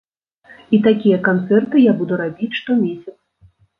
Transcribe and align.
І 0.77 0.77
такія 0.87 1.17
канцэрты 1.27 1.83
я 1.83 1.93
буду 1.99 2.13
рабіць 2.23 2.51
штомесяц. 2.61 3.15